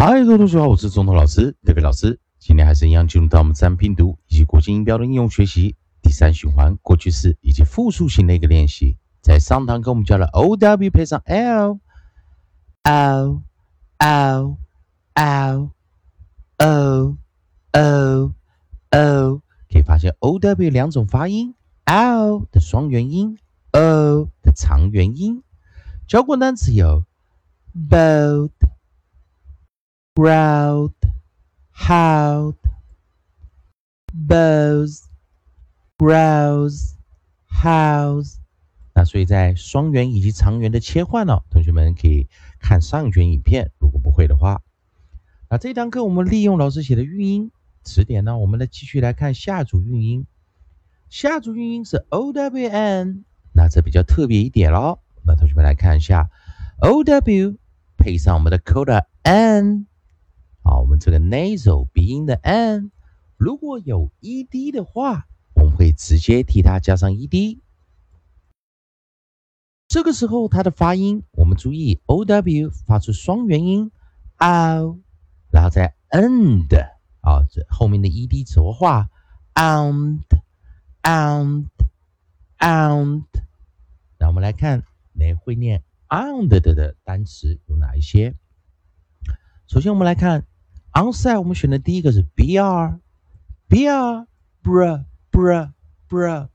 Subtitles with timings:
[0.00, 2.20] 嗨，各位同学好，我是中通老师德伟老师。
[2.38, 8.96] 今天还是一样进入到我们自然拼读以及国际音标的应用学习第三循环过去式以及复数型的一个练习。
[9.20, 11.80] 在上堂课我们教了 O W 配上 L
[12.84, 13.42] O
[13.98, 14.56] O
[15.14, 15.70] O
[16.58, 17.16] O
[17.72, 18.32] O
[18.92, 21.56] O，可以发现 O W 两种发音
[21.86, 23.36] ，O 的双元音
[23.72, 25.42] ，O 的长元音。
[26.06, 27.02] 教过单词有
[27.90, 28.50] boat。
[30.18, 30.92] Route,
[31.70, 32.52] how,
[34.12, 35.04] bows,
[35.96, 36.96] browse,
[37.48, 38.38] house。
[38.94, 42.26] 那所以在双元以及长元的切换呢，同学们可以
[42.58, 43.70] 看上一卷影片。
[43.78, 44.60] 如果不会的话，
[45.48, 47.52] 那这堂课我们利用老师写的韵音
[47.84, 50.26] 词典呢，我们来继续来看下组韵音。
[51.08, 54.98] 下组韵音是 o w n，那这比较特别一点喽。
[55.24, 56.28] 那同学们来看一下
[56.80, 57.56] o w
[57.96, 59.87] 配上我们的 coda n。
[60.68, 62.90] 好，我们这个 nasal 鼻音的 n，
[63.38, 67.58] 如果有 ed 的话，我们会直接替它加上 ed。
[69.88, 73.90] 这个时候它的发音，我们注意 ow 发出双元音
[74.36, 74.98] o，
[75.50, 79.08] 然后在 n 的啊这后面的 ed 浊化
[79.54, 80.20] and
[81.00, 81.64] and
[82.58, 83.24] and。
[84.18, 88.34] 那我们来看，哪会念 and 的单词有哪一些？
[89.66, 90.44] 首先我们来看。
[90.98, 92.98] Onset 我们选的第一个是 br
[93.68, 94.26] br
[94.64, 95.68] br br
[96.08, 96.48] br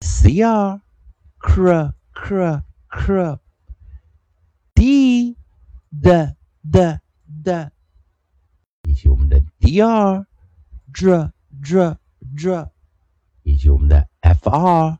[0.00, 0.80] cr
[1.40, 3.38] cr cr cr
[4.72, 5.36] d
[5.90, 7.00] d d
[7.42, 7.70] d
[8.84, 10.24] 以及我们的 dr
[10.92, 11.96] dr dr
[12.36, 12.70] dr
[13.42, 14.98] 以及我们的 fr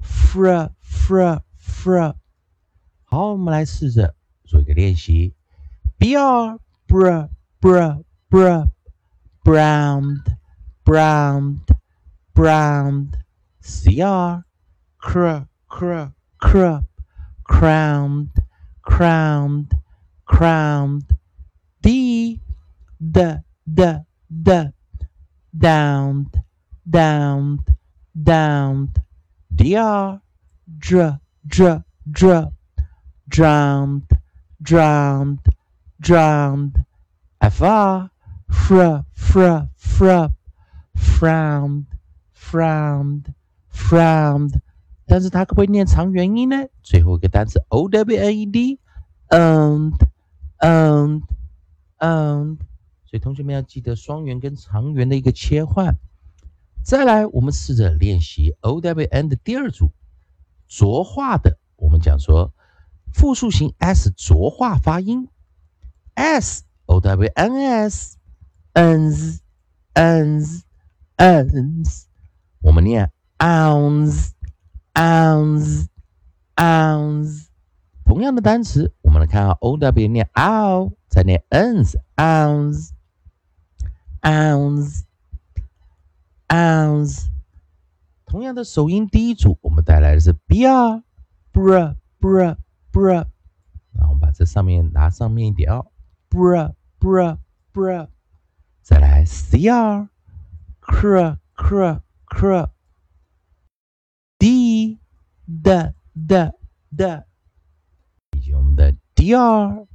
[0.00, 2.14] fr fr fr
[3.04, 5.34] 好，我们来试着做一个练习
[5.98, 7.28] br br
[7.60, 8.70] bruh, bruh,
[9.44, 10.36] browned,
[10.84, 11.70] browned,
[12.34, 13.16] browned,
[13.62, 14.06] cr,
[14.98, 15.38] cr,
[15.68, 16.04] cr,
[16.40, 16.78] cr,
[17.44, 18.30] crowned,
[18.82, 19.74] crowned,
[20.24, 21.16] crowned,
[21.82, 22.40] d,
[23.10, 23.34] d,
[23.72, 23.94] d,
[24.42, 24.64] d,
[25.56, 26.42] downed,
[26.88, 27.74] downed,
[28.22, 29.02] downed,
[29.54, 30.20] dr,
[30.78, 32.52] dr, dr, dr,
[33.28, 34.08] drowned,
[34.62, 35.40] drowned,
[36.00, 36.84] drowned,
[37.40, 38.10] fr
[38.48, 40.30] fr fr fr
[40.94, 41.86] frowned
[42.34, 43.24] frowned
[43.72, 44.60] frowned，
[45.06, 46.68] 但是它可不可以念长元音呢？
[46.82, 48.78] 最后一个单词 o w n e d
[49.28, 49.98] owned
[50.58, 51.22] and
[51.98, 52.58] and，
[53.04, 55.96] 所以同学们要记得双元跟长元的一个切换。
[56.82, 59.90] 再来，我们试着练习 o w n 的第二组
[60.66, 62.52] 浊化的，我们讲说
[63.12, 65.28] 复数型 s 浊化发音
[66.14, 66.64] s。
[66.88, 68.16] O W N S
[68.74, 69.40] Ns
[69.94, 70.62] Ns
[71.18, 72.06] Ns，
[72.62, 74.30] 我们念 ounce
[74.94, 75.86] ounce
[76.56, 77.48] ounce。
[78.06, 82.92] 同样的单词，我们来看啊，O W 念 ow，再念 Ns ounce
[84.22, 85.02] ounce
[86.48, 87.26] ounce。
[88.24, 91.02] 同样的首音第一组，我们带来的是 br
[91.52, 92.56] br br
[92.90, 93.26] br。
[93.92, 95.86] 那我们把这上面拿上面一点哦
[96.30, 96.72] ，br。
[96.98, 97.38] Bra
[97.72, 98.08] bra，
[98.82, 100.08] 再来 cr
[100.80, 102.70] cr cr cr
[104.38, 104.98] d
[105.46, 106.52] d d
[106.96, 107.24] d，
[108.36, 109.86] 以及我们的 dr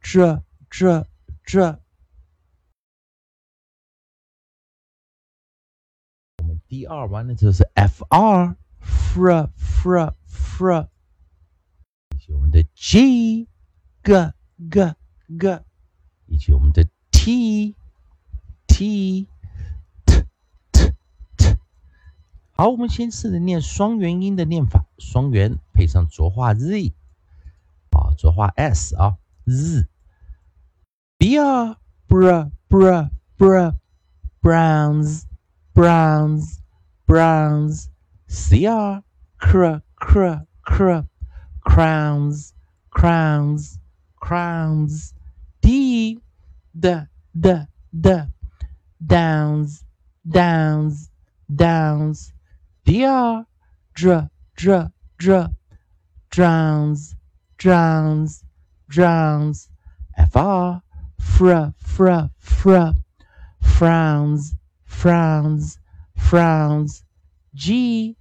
[0.00, 1.06] j j
[1.44, 1.60] j，
[6.38, 10.88] 我们 dr 完了之后是 fr fr fr fr，
[12.14, 13.48] 以及我们的 g
[14.02, 14.32] g
[14.70, 14.94] g
[15.38, 15.64] g。
[16.26, 17.74] 以及我们的 t
[18.66, 19.26] t
[20.02, 20.24] t
[20.72, 20.92] t
[21.36, 21.56] t，
[22.52, 26.92] 好，我们先试着念双元音的念法，双元配上浊化 z，
[27.90, 29.86] 啊，浊化 s 啊，z，br
[32.08, 33.08] br br
[33.38, 33.74] br
[34.42, 35.24] browns
[35.72, 36.58] browns
[37.06, 39.02] browns，cr
[39.38, 39.80] cr
[40.64, 41.04] cr
[41.62, 42.52] crowns
[42.90, 43.78] crowns
[44.20, 45.12] crowns
[46.74, 48.34] the the the.
[49.06, 49.84] Downs
[50.26, 51.10] downs
[51.54, 52.32] downs.
[52.84, 53.46] Dr
[53.94, 55.50] dr dr dr.
[56.30, 57.14] Drowns
[57.58, 58.44] drowns
[58.88, 59.68] drowns.
[60.30, 60.80] Fr
[61.18, 62.92] fr fr fr.
[63.60, 64.54] Frowns
[64.86, 65.78] frowns
[66.16, 67.04] frowns.
[67.54, 68.16] G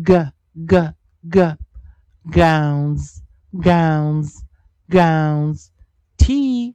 [0.00, 0.14] g
[0.64, 0.76] g
[1.28, 1.52] g.
[2.30, 3.22] Gowns
[3.60, 4.44] gowns
[4.88, 5.72] gowns.
[6.16, 6.74] T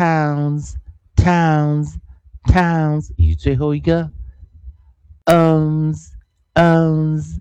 [0.00, 0.76] towns
[1.14, 1.96] towns
[2.44, 4.10] towns，以及最后一个
[5.26, 6.12] owns
[6.54, 7.36] owns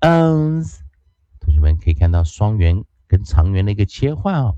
[0.00, 0.78] owns。
[1.40, 4.56] 同学们可以看到双元跟长元的一个切换哦。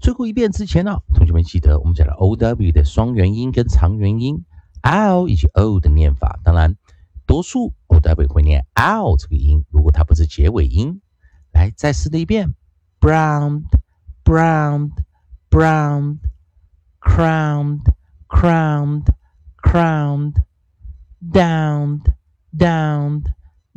[0.00, 4.46] 最后一遍之前呢，同学们记得我们讲了 o w 的双元音跟长元音
[4.80, 6.40] l 以及 o 的念法。
[6.42, 6.74] 当然，
[7.26, 11.02] 多数 o w 会念 l 这个音，如果它不是结尾音。
[11.52, 12.54] 来，再试的一遍
[12.98, 13.64] ：brown,
[14.24, 14.92] brown,
[15.50, 16.20] brown,
[17.00, 17.92] crowned,
[18.28, 19.08] crowned,
[19.56, 20.44] crowned,
[21.30, 22.14] downed,
[22.56, 23.34] downed,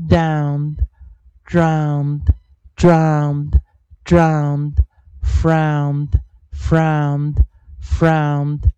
[0.08, 0.88] downed,
[1.46, 2.34] drowned,
[2.76, 3.62] drowned,
[4.04, 4.84] drowned,
[5.24, 6.20] frowned,
[6.52, 7.46] frowned,
[7.80, 8.72] frowned,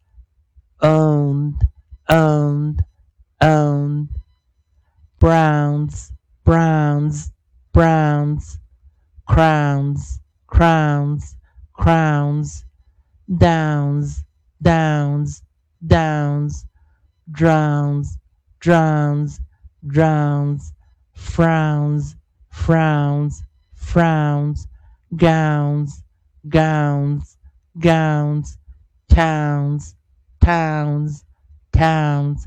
[0.81, 1.67] owned,
[2.09, 2.83] owned,
[3.41, 4.09] owned,
[5.19, 6.11] browns,
[6.43, 7.31] browns,
[7.71, 8.59] browns
[9.27, 11.35] crowns, crowns,
[11.73, 12.65] crowns,
[13.28, 14.22] downs,
[14.62, 15.40] downs,
[15.86, 16.64] downs,
[17.32, 18.18] drowns,
[18.60, 19.40] drowns,
[19.82, 20.72] drowns,
[21.12, 22.16] frowns,
[22.50, 23.42] frowns,
[23.74, 24.66] frowns,
[25.16, 26.02] gowns,
[26.48, 27.36] gowns,
[27.78, 28.56] gowns,
[29.08, 29.94] towns,
[30.40, 31.24] towns,
[31.72, 32.46] towns,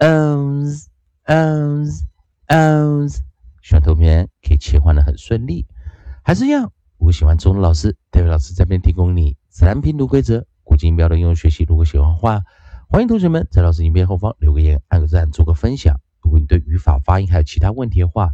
[0.00, 0.88] owns,
[1.26, 2.04] owns,
[2.48, 3.20] owns。
[3.62, 5.66] 希望同学们可以切换的很顺利。
[6.22, 11.65] 还是一样，如果喜欢中文老师，代表老师这边提供你 自然拼读规则、古今音标的应用学习。
[11.67, 12.43] 如果喜欢的话，
[12.87, 15.99] 欢迎同学们在老师影片后方留个言、按个赞、做个分享。
[16.21, 18.29] 如果你对语法、发音还有其他问题的话，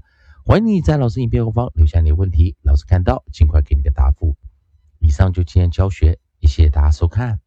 [0.46, 4.36] 欢迎你在老师影片后方留下你的问题，老师看到尽快给你个答复。
[5.00, 7.40] 以上就今天教学，谢谢大家收看。